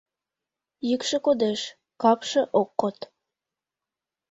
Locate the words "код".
2.79-2.97